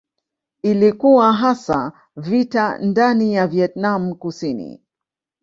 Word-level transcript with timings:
Ilikuwa 0.61 1.33
hasa 1.33 1.91
vita 2.15 2.77
ndani 2.77 3.33
ya 3.33 3.47
Vietnam 3.47 4.13
Kusini. 4.15 4.81